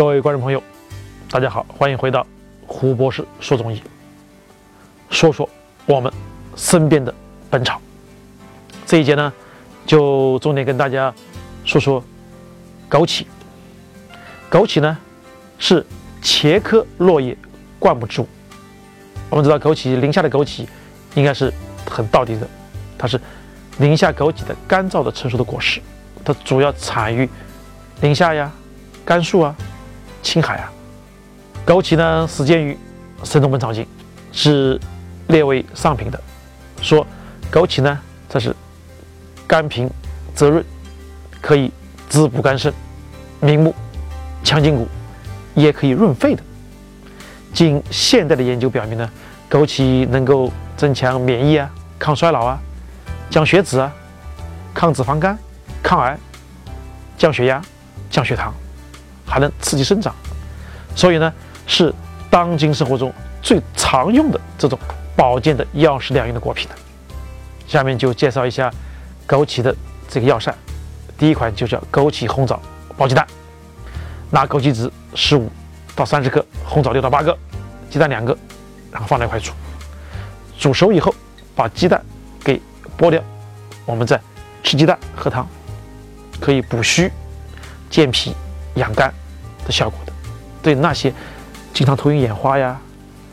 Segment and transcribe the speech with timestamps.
[0.00, 0.62] 各位观众朋友，
[1.30, 2.26] 大家好，欢迎回到
[2.66, 3.82] 胡博士说中医，
[5.10, 5.46] 说说
[5.84, 6.10] 我们
[6.56, 7.14] 身边的
[7.50, 7.78] 本草。
[8.86, 9.30] 这一节呢，
[9.84, 11.12] 就重点跟大家
[11.66, 12.02] 说说
[12.88, 13.26] 枸杞。
[14.50, 14.96] 枸杞呢
[15.58, 15.84] 是
[16.22, 17.36] 茄科落叶
[17.78, 18.28] 灌木植物。
[19.28, 20.66] 我们知道枸杞，宁夏的枸杞
[21.14, 21.52] 应该是
[21.90, 22.48] 很道地的，
[22.96, 23.20] 它是
[23.76, 25.78] 宁夏枸杞的干燥的成熟的果实，
[26.24, 27.28] 它主要产于
[28.00, 28.50] 宁夏呀、
[29.04, 29.54] 甘肃啊、
[30.22, 30.72] 青海啊。
[31.66, 32.72] 枸杞呢，始建于
[33.22, 33.84] 《神农本草经》，
[34.32, 34.80] 是
[35.28, 36.20] 列为上品的，
[36.80, 37.06] 说
[37.52, 37.98] 枸杞呢，
[38.28, 38.54] 它是
[39.46, 39.88] 甘平
[40.34, 40.64] 泽润，
[41.40, 41.70] 可以
[42.08, 42.72] 滋补肝肾、
[43.40, 43.74] 明目、
[44.42, 44.88] 强筋骨，
[45.54, 46.42] 也可以润肺的。
[47.52, 49.10] 经现代的研究表明呢，
[49.50, 52.58] 枸杞能够增强免疫啊、抗衰老啊、
[53.28, 53.92] 降血脂啊、
[54.72, 55.38] 抗脂肪肝、
[55.82, 56.18] 抗癌、
[57.18, 57.60] 降血压、
[58.08, 58.54] 降血糖，
[59.30, 60.12] 还能刺激生长，
[60.96, 61.32] 所以呢，
[61.66, 61.94] 是
[62.28, 64.76] 当今生活中最常用的这种
[65.16, 66.74] 保健的药食两用的果品了。
[67.68, 68.68] 下面就介绍一下
[69.28, 69.72] 枸杞的
[70.08, 70.52] 这个药膳，
[71.16, 72.60] 第一款就叫枸杞红枣
[72.96, 73.24] 煲鸡蛋，
[74.30, 75.48] 拿枸杞子十五
[75.94, 77.38] 到三十克，红枣六到八个。
[77.88, 78.36] 鸡蛋两个，
[78.92, 79.52] 然后放在一块煮，
[80.58, 81.12] 煮熟以后
[81.56, 82.00] 把鸡蛋
[82.44, 82.60] 给
[82.96, 83.20] 剥掉，
[83.84, 84.20] 我们再
[84.62, 85.44] 吃鸡蛋喝汤，
[86.40, 87.10] 可以补虚、
[87.90, 88.32] 健脾、
[88.74, 89.12] 养肝
[89.70, 90.12] 效果的。
[90.62, 91.12] 对那些
[91.72, 92.78] 经常头晕眼花呀、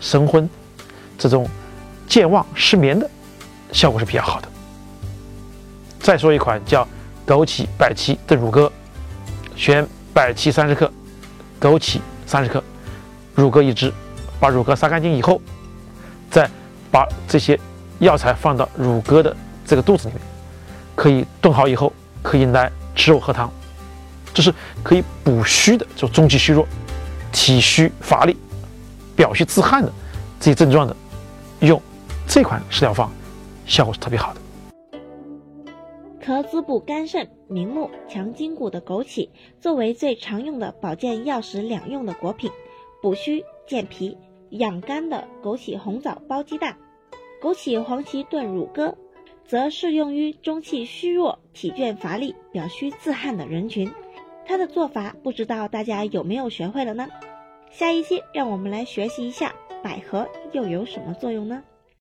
[0.00, 0.48] 神昏
[1.16, 1.48] 这种
[2.06, 3.08] 健忘失眠的
[3.72, 4.48] 效果是比较好的。
[6.00, 6.86] 再说一款叫
[7.26, 8.70] 枸杞百芪炖乳鸽，
[9.56, 10.90] 选百芪三十克，
[11.60, 12.62] 枸杞三十克，
[13.34, 13.92] 乳鸽一只。
[14.40, 15.40] 把乳鸽杀干净以后，
[16.30, 16.46] 再
[16.90, 17.58] 把这些
[18.00, 20.22] 药材放到乳鸽的这个肚子里面，
[20.94, 23.50] 可以炖好以后，可以来吃肉喝汤，
[24.34, 26.66] 这是可以补虚的，就中气虚弱、
[27.32, 28.36] 体虚乏力、
[29.14, 29.90] 表虚自汗的
[30.40, 30.94] 这些症状的，
[31.60, 31.80] 用
[32.26, 33.10] 这款食疗方，
[33.64, 34.40] 效果是特别好的。
[36.20, 39.28] 可滋补肝肾、明目、强筋骨的枸杞，
[39.60, 42.50] 作为最常用的保健药食两用的果品，
[43.00, 44.18] 补虚健脾。
[44.50, 46.76] 养肝的枸杞红枣煲鸡蛋，
[47.42, 48.96] 枸杞黄芪炖乳鸽，
[49.44, 53.90] 则适用于中气虚弱、体倦乏力、表虚自汗的人群。
[54.46, 57.08] 它的做法不知道大家有没有学会了呢？
[57.70, 61.62] 下一期让我们来学习一下百合又有什么作用呢？